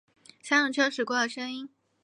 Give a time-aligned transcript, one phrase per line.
[0.41, 1.69] 三轮车驶过的声音